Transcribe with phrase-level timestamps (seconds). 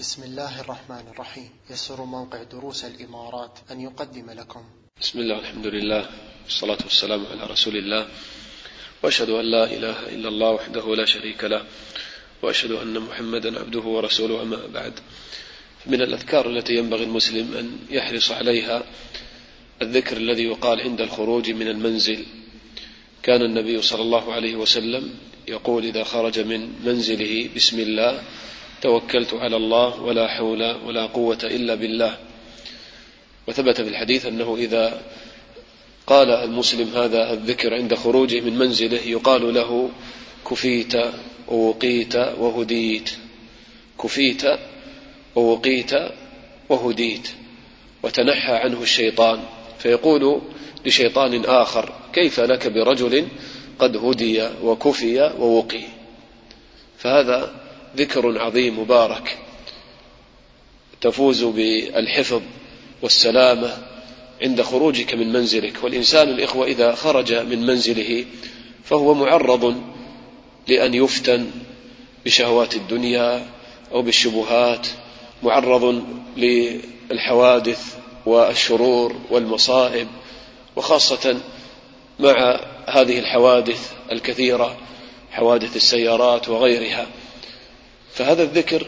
[0.00, 1.50] بسم الله الرحمن الرحيم.
[1.70, 4.64] يسر موقع دروس الإمارات أن يقدم لكم.
[5.00, 6.06] بسم الله الحمد لله
[6.44, 8.08] والصلاة والسلام على رسول الله.
[9.02, 11.64] وأشهد أن لا إله إلا الله وحده لا شريك له.
[12.42, 14.92] وأشهد أن محمدا عبده ورسوله أما بعد.
[15.86, 18.82] من الأذكار التي ينبغي المسلم أن يحرص عليها
[19.82, 22.26] الذكر الذي يقال عند الخروج من المنزل.
[23.22, 25.14] كان النبي صلى الله عليه وسلم
[25.48, 28.22] يقول إذا خرج من منزله بسم الله
[28.82, 32.18] توكلت على الله ولا حول ولا قوة إلا بالله.
[33.48, 35.02] وثبت في الحديث أنه إذا
[36.06, 39.90] قال المسلم هذا الذكر عند خروجه من منزله يقال له
[40.50, 40.94] كفيت
[41.48, 43.10] ووقيت وهديت.
[44.02, 44.42] كفيت
[45.34, 45.92] ووقيت
[46.68, 47.28] وهديت.
[48.02, 49.40] وتنحى عنه الشيطان.
[49.78, 50.40] فيقول
[50.86, 53.28] لشيطان آخر كيف لك برجل
[53.78, 55.82] قد هدي وكفي ووقي؟
[56.98, 57.54] فهذا
[57.96, 59.38] ذكر عظيم مبارك
[61.00, 62.42] تفوز بالحفظ
[63.02, 63.76] والسلامة
[64.42, 65.84] عند خروجك من منزلك.
[65.84, 68.24] والإنسان الإخوة إذا خرج من منزله
[68.84, 69.82] فهو معرض
[70.68, 71.50] لأن يفتن
[72.24, 73.46] بشهوات الدنيا
[73.92, 74.86] أو بالشبهات
[75.42, 76.04] معرض
[76.36, 80.08] للحوادث والشرور والمصائب
[80.76, 81.40] وخاصة
[82.18, 84.76] مع هذه الحوادث الكثيرة
[85.30, 87.06] حوادث السيارات وغيرها.
[88.20, 88.86] فهذا الذكر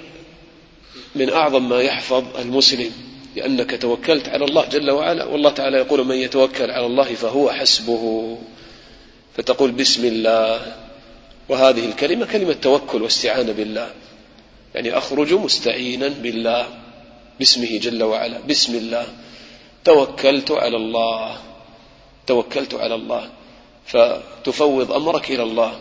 [1.15, 2.93] من أعظم ما يحفظ المسلم
[3.37, 8.39] لأنك توكلت على الله جل وعلا والله تعالى يقول من يتوكل على الله فهو حسبه.
[9.37, 10.77] فتقول بسم الله.
[11.49, 13.91] وهذه الكلمة كلمة توكل واستعانة بالله
[14.75, 16.69] يعني أخرج مستعينا بالله
[17.39, 18.39] باسمه جل وعلا.
[18.49, 19.07] بسم الله.
[19.85, 21.37] توكلت على الله.
[22.27, 23.31] توكلت على الله.
[23.87, 25.81] فتفوض أمرك إلى الله.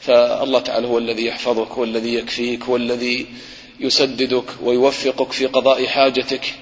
[0.00, 3.26] فالله تعالى هو الذي يحفظك هو الذي يكفيك هو الذي
[3.80, 6.54] يسددك ويوفقك في قضاء حاجتك.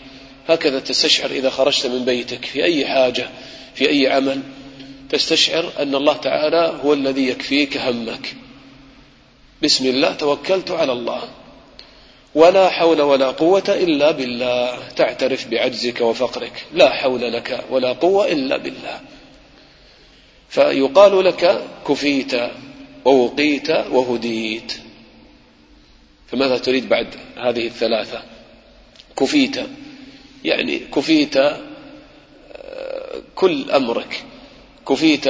[0.48, 3.28] هكذا تستشعر إذا خرجت من بيتك في أي حاجة
[3.74, 4.41] في أي عمل
[5.10, 8.34] تستشعر أن الله تعالى هو الذي يكفيك همك.
[9.62, 11.22] بسم الله توكلت على الله.
[12.34, 14.78] ولا حول ولا قوة إلا بالله.
[14.97, 16.64] تعترف بعجزك وفقرك.
[16.72, 19.00] لا حول لك ولا قوة إلا بالله.
[20.48, 22.34] فيقال لك كفيت.
[23.04, 24.72] ووقيت وهديت.
[26.26, 28.22] فماذا تريد بعد هذه الثلاثة؟
[29.16, 29.56] كفيت.
[30.44, 31.60] يعني كفيت آه،
[33.34, 34.25] كل أمرك.
[34.88, 35.26] كفيت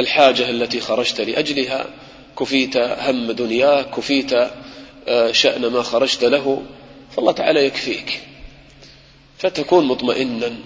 [0.00, 1.86] الحاجة التي خرجت لأجلها.
[2.38, 4.32] كفيت هم دنياك كفيت
[5.08, 6.62] آه، شأن ما خرجت له.
[7.16, 8.20] فالله تعالى يكفيك.
[9.38, 10.56] فتكون مطمئنا.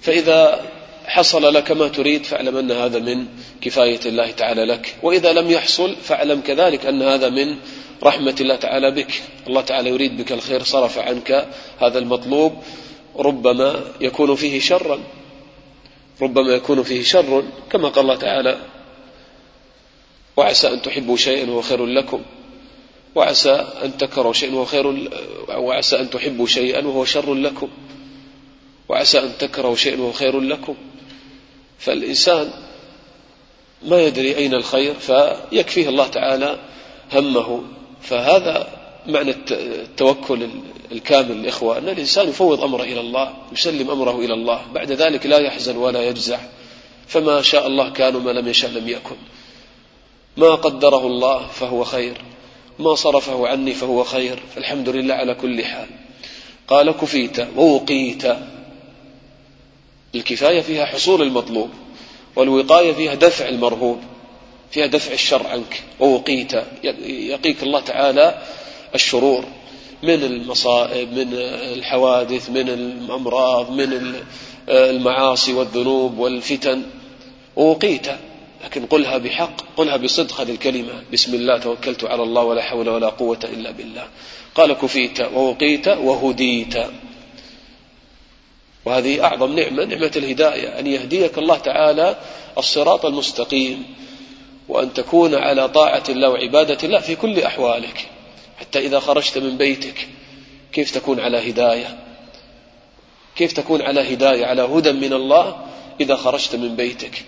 [0.00, 0.60] فإذا
[1.08, 3.26] حصل لك ما تريد فاعلم أن هذا من
[3.60, 4.96] كفاية الله تعالى لك.
[5.02, 7.56] وإذا لم يحصل فاعلم كذلك أن هذا من
[8.02, 9.22] رحمة الله تعالى بك.
[9.46, 11.48] الله تعالى يريد بك الخير صرف عنك
[11.80, 12.52] هذا المطلوب.
[13.16, 15.00] ربما يكون فيه شرا.
[16.22, 18.58] ربما يكون فيه شر كما قال الله تعالى
[20.36, 22.22] وعسى أن تحبوا شيئا وهو خير لكم.
[23.14, 25.10] وعسى أن تكرهوا شيئا وهو خير
[25.48, 27.68] وعسى أن تحبوا شيئا وهو شر لكم.
[28.88, 30.74] وعسى أن تكرهوا شيئا وهو خير لكم.
[31.78, 32.50] فالإنسان
[33.82, 36.58] ما يدري أين الخير فيكفيه الله تعالى
[37.12, 37.62] همه.
[38.02, 38.68] فهذا
[39.06, 40.48] معنى التوكل
[40.92, 45.38] الكامل الإخوة أن الإنسان يفوض أمره إلى الله يسلم أمره إلى الله بعد ذلك لا
[45.38, 46.38] يحزن ولا يجزع.
[47.06, 49.16] فما شاء الله كان وما لم يشاء لم يكن.
[50.36, 52.20] ما قدره الله فهو خير
[52.78, 55.88] ما صرفه عني فهو خير فالحمد لله على كل حال.
[56.68, 58.24] قال كفيت ووقيت
[60.14, 61.70] الكفاية فيها حصول المطلوب
[62.36, 64.00] والوقاية فيها دفع المرهوب
[64.70, 66.52] فيها دفع الشر عنك ووقيت.
[67.04, 68.42] يقيك الله تعالى
[68.94, 69.44] الشرور
[70.02, 71.28] من المصائب من
[71.72, 74.14] الحوادث من الأمراض من
[74.68, 76.82] المعاصي والذنوب والفتن.
[77.56, 78.06] ووقيت.
[78.64, 81.02] لكن قلها بحق قلها بصدق هذه الكلمة.
[81.12, 84.06] بسم الله توكلت على الله ولا حول ولا قوة إلا بالله.
[84.54, 86.74] قال كفيت ووقيت وهديت.
[88.88, 92.16] وهذه أعظم نعمة نعمة الهداية أن يهديك الله تعالى
[92.58, 93.84] الصراط المستقيم
[94.68, 98.08] وأن تكون على طاعة الله وعبادة الله في كل أحوالك
[98.60, 100.08] حتى إذا خرجت من بيتك
[100.72, 101.98] كيف تكون على هداية؟
[103.36, 105.56] كيف تكون على هداية على هدى من الله
[106.00, 107.24] إذا خرجت من بيتك؟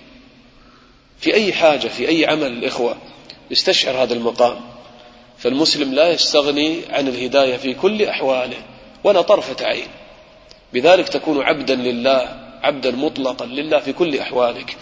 [1.19, 2.97] في أي حاجة في أي عمل الإخوة
[3.51, 4.61] يستشعر هذا المقام؟
[5.39, 8.63] فالمسلم لا يستغني عن الهداية في كل أحواله
[9.05, 9.89] ولا طرفة عين.
[10.73, 14.77] بذلك تكون عبدا لله عبدا مطلقا لله في كل أحوالك.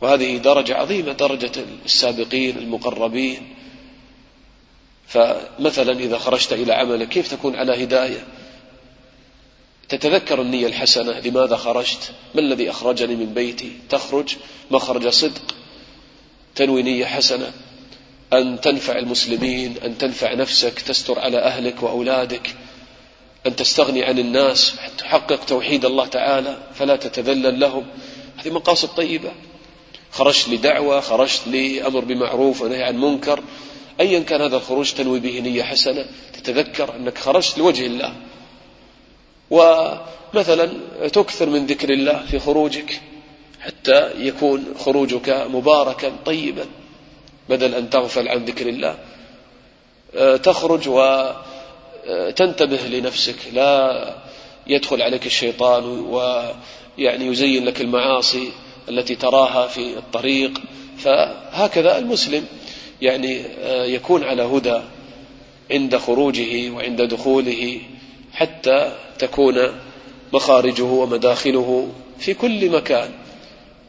[0.00, 1.52] وهذه درجة عظيمة درجة
[1.84, 3.54] السابقين المقربين.
[5.08, 8.24] فمثلا إذا خرجت إلى عملك كيف تكون على هداية؟
[9.88, 14.36] تتذكر النية الحسنة لماذا خرجت؟ ما الذي أخرجني من بيتي؟ تخرج
[14.70, 15.54] مخرج صدق
[16.54, 17.52] تنوي نية حسنة.
[18.32, 22.54] أن تنفع المسلمين أن تنفع نفسك تستر على أهلك وأولادك.
[23.46, 27.86] أن تستغني عن الناس تحقق توحيد الله تعالى فلا تتذلل لهم.
[28.36, 29.32] هذه مقاصد طيبة.
[30.10, 33.40] خرجت لدعوة خرجت لأمر بمعروف ونهي عن منكر.
[34.00, 36.06] أيا كان هذا الخروج تنوي به نية حسنة.
[36.32, 38.12] تتذكر أنك خرجت لوجه الله.
[39.50, 40.70] ومثلا
[41.08, 43.00] تكثر من ذكر الله في خروجك
[43.60, 46.66] حتى يكون خروجك مباركا طيبا
[47.48, 48.98] بدل أن تغفل عن ذكر الله.
[50.14, 50.88] آه، تخرج
[52.08, 54.14] وتنتبه لنفسك لا
[54.66, 58.48] يدخل عليك الشيطان ويعني يزين لك المعاصي
[58.88, 60.60] التي تراها في الطريق.
[60.98, 62.44] فهكذا المسلم
[63.02, 64.80] يعني آه، يكون على هدى
[65.70, 67.80] عند خروجه وعند دخوله
[68.32, 69.80] حتى تكون
[70.32, 71.88] مخارجه ومداخله
[72.18, 73.10] في كل مكان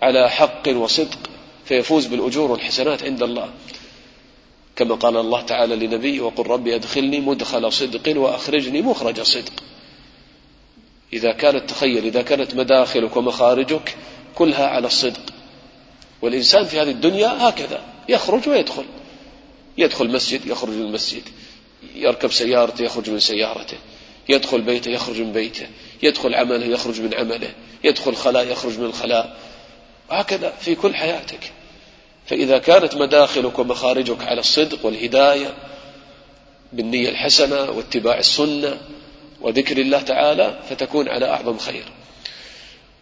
[0.01, 1.17] على حق وصدق
[1.65, 3.49] فيفوز بالأجور والحسنات عند الله.
[4.77, 9.53] كما قال الله تعالى لنبي وقل ربي أدخلني مدخل صدق وأخرجني مخرج صدق.
[11.13, 13.95] إذا كانت تخيل إذا كانت مداخلك ومخارجك
[14.35, 15.21] كلها على الصدق.
[16.21, 18.85] والإنسان في هذه الدنيا هكذا يخرج ويدخل.
[19.77, 21.23] يدخل مسجد يخرج من المسجد.
[21.95, 23.77] يركب سيارته يخرج من سيارته.
[24.29, 25.67] يدخل بيته يخرج من بيته.
[26.03, 27.53] يدخل عمله يخرج من عمله.
[27.83, 29.37] يدخل خلاء يخرج من الخلاء
[30.09, 31.51] هكذا في كل حياتك.
[32.27, 35.53] فإذا كانت مداخلك ومخارجك على الصدق والهداية
[36.73, 38.77] بالنية الحسنة واتباع السنة
[39.41, 41.83] وذكر الله تعالى فتكون على أعظم خير.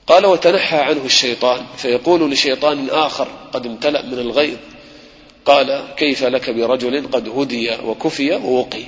[0.07, 4.57] قال وتنحى عنه الشيطان فيقول لشيطان آخر قد امتلأ من الغيظ
[5.45, 8.83] قال كيف لك برجل قد هدي وكفي ووقي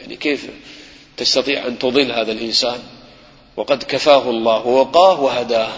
[0.00, 0.50] يعني كيف
[1.16, 2.78] تستطيع أن تضل هذا الإنسان؟
[3.56, 5.72] وقد كفاه الله ووقاه وهداه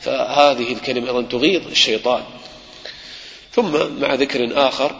[0.00, 2.22] فهذه الكلمة أيضا تغيظ الشيطان.
[3.54, 4.96] ثم مع ذكر آخر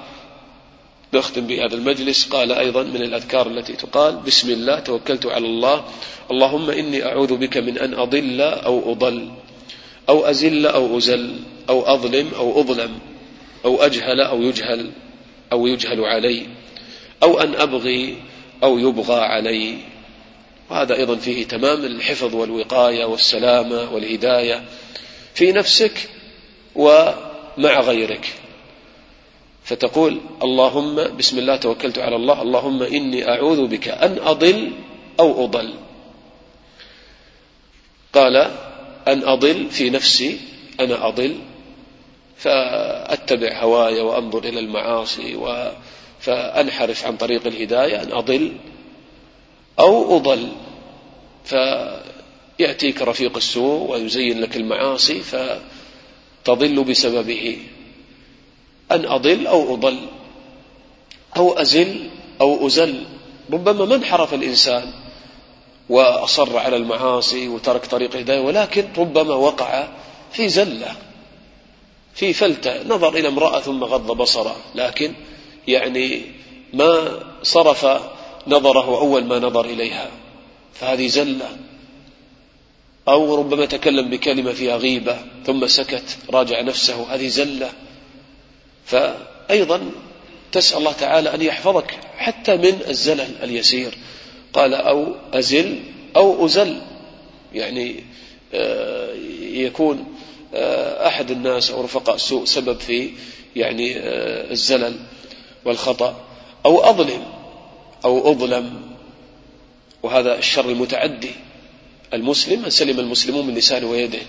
[1.14, 5.84] نختم بهذا المجلس قال أيضا من الأذكار التي تقال بسم الله توكلت على الله
[6.30, 9.30] اللهم إني أعوذ بك من أن أضل أو أضل
[10.08, 11.36] أو أزل أو أزل
[11.68, 12.98] أو أظلم أو أظلم
[13.64, 14.90] أو أجهل أو يجهل
[15.52, 16.46] أو يجهل علي
[17.22, 18.16] أو أن أبغي
[18.62, 19.78] أو يبغى علي
[20.70, 24.64] وهذا أيضا فيه تمام الحفظ والوقاية والسلامة والهداية
[25.34, 26.08] في نفسك
[26.74, 28.43] ومع غيرك
[29.64, 34.72] فتقول اللهم بسم الله توكلت على الله اللهم إني أعوذ بك أن أضل
[35.20, 35.74] أو أضل.
[38.12, 38.36] قال
[39.08, 40.40] أن أضل في نفسي
[40.80, 41.38] أنا أضل
[42.36, 45.72] فأتبع هواي وأنظر إلى المعاصي و
[46.20, 48.52] فأنحرف عن طريق الهداية أن أضل
[49.78, 50.48] أو أضل.
[51.44, 57.58] فيأتيك رفيق السوء ويزين لك المعاصي فتضل بسببه.
[58.92, 59.98] أن أضل أو أضل.
[61.36, 62.10] أو أزل
[62.40, 63.04] أو أزل.
[63.52, 64.92] ربما ما انحرف الإنسان
[65.88, 69.88] وأصر على المعاصي وترك طريق الهداية ولكن ربما وقع
[70.32, 70.96] في زلة
[72.14, 72.82] في فلتة.
[72.82, 74.56] نظر إلى امرأة ثم غض بصره.
[74.74, 75.12] لكن
[75.68, 76.22] يعني
[76.72, 77.86] ما صرف
[78.46, 80.10] نظره أول ما نظر إليها.
[80.74, 81.56] فهذه زلة.
[83.08, 87.14] أو ربما تكلم بكلمة فيها غيبة ثم سكت راجع نفسه.
[87.14, 87.70] هذه زلة.
[88.86, 89.90] فأيضا
[90.52, 93.98] تسأل الله تعالى أن يحفظك حتى من الزلل اليسير.
[94.52, 95.80] قال أو أزل
[96.16, 96.80] أو أزل.
[97.52, 98.04] يعني
[98.54, 100.06] آه، يكون
[100.54, 103.10] آه، أحد الناس أو رفقاء السوء سبب في
[103.56, 104.96] يعني آه، الزلل
[105.64, 106.24] والخطأ.
[106.66, 107.24] أو أظلم
[108.04, 108.80] أو أظلم.
[110.02, 111.30] وهذا الشر المتعدي.
[112.14, 114.22] المسلم أن سلم المسلمون من لسانه ويده.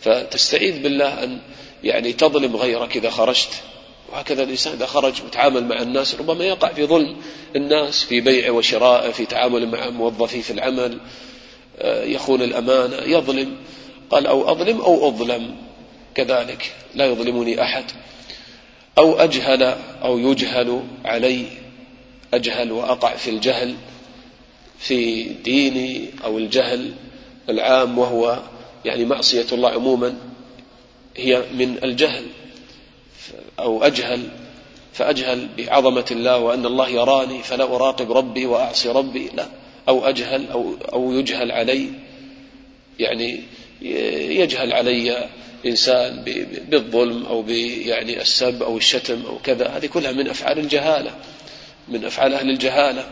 [0.00, 1.38] فتستعيذ بالله أن
[1.84, 3.50] يعني تظلم غيرك إذا خرجت.
[4.12, 7.16] وهكذا الإنسان إذا خرج وتعامل مع الناس ربما يقع في ظلم.
[7.56, 10.98] الناس في بيع وشراء في تعامل مع موظفيه في العمل
[11.78, 13.56] آه، يخون الأمانة يظلم.
[14.10, 15.56] قال أو أظلم أو أظلم.
[16.14, 17.84] كذلك لا يظلمني أحد.
[18.98, 19.62] أو أجهل
[20.02, 21.46] أو يجهل علي.
[22.34, 23.74] أجهل وأقع في الجهل
[24.78, 26.92] في ديني أو الجهل
[27.48, 28.42] العام وهو
[28.84, 30.16] يعني معصية الله عموما
[31.16, 32.26] هي من الجهل.
[33.58, 34.28] أو أجهل
[34.92, 39.48] فأجهل بعظمة الله وأن الله يراني فلا أراقب ربي وأعصي ربي لا.
[39.88, 41.86] أو أجهل أو, أو يجهل علي.
[42.98, 43.40] يعني
[44.40, 45.28] يجهل علي
[45.66, 46.24] إنسان
[46.68, 47.44] بالظلم أو
[47.84, 49.68] يعني السب أو الشتم أو كذا.
[49.68, 51.10] هذه كلها من أفعال الجهالة
[51.88, 53.10] من أفعال أهل الجهالة.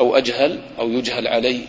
[0.00, 1.60] أو أجهل أو يجهل علي.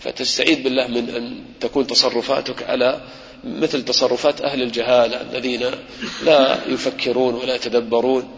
[0.00, 3.00] فتستعيذ بالله من أن تكون تصرفاتك على
[3.44, 5.70] مثل تصرفات أهل الجهالة الذين
[6.24, 8.28] لا يفكرون ولا يتدبرون.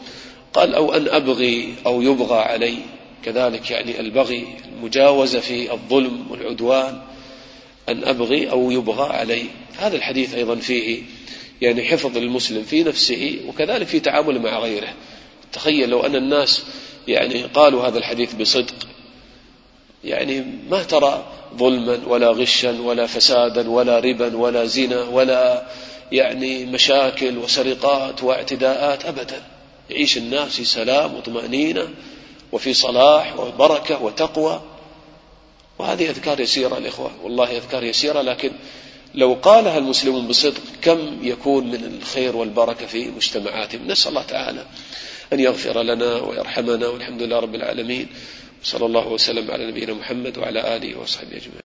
[0.52, 2.76] قال أو أن أبغي أو يبغى علي.
[3.24, 7.02] كذلك يعني البغي المجاوزة في الظلم والعدوان.
[7.88, 9.44] أن أبغي أو يبغى علي.
[9.78, 11.02] هذا الحديث أيضا فيه
[11.60, 14.94] يعني حفظ المسلم في نفسه وكذلك في تعامله مع غيره.
[15.52, 16.62] تخيل لو أن الناس
[17.08, 18.74] يعني قالوا هذا الحديث بصدق.
[20.04, 21.24] يعني ما ترى
[21.56, 25.66] ظلما ولا غشا ولا فسادا ولا ربا ولا زنا ولا
[26.12, 29.42] يعني مشاكل وسرقات واعتداءات أبدا.
[29.90, 31.88] يعيش الناس في سلام وطمأنينة
[32.52, 34.62] وفي صلاح وبركة وتقوى.
[35.78, 38.52] وهذه أذكار يسيرة الإخوة والله أذكار يسيرة لكن
[39.14, 44.66] لو قالها المسلمون بصدق كم يكون من الخير والبركة في مجتمعاتهم؟ نسأل الله تعالى
[45.32, 48.08] أن يغفر لنا ويرحمنا والحمد لله رب العالمين.
[48.64, 51.60] صلى الله وسلم على نبينا محمد وعلى آله وصحبه أجمعين.